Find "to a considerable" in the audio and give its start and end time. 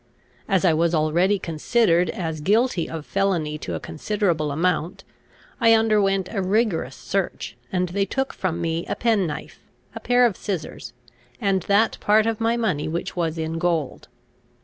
3.59-4.51